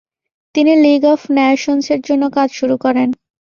তিনি 0.55 0.73
League 0.83 1.03
of 1.13 1.21
নেশনস-এর 1.37 2.01
জন্য 2.07 2.23
কাজ 2.37 2.49
শুরু 2.59 2.75
করেন। 2.83 3.09